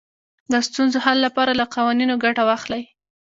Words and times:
د 0.51 0.53
ستونزو 0.67 0.97
حل 1.05 1.17
لپاره 1.25 1.51
له 1.59 1.65
قوانینو 1.75 2.21
ګټه 2.25 2.43
واخلئ. 2.49 2.83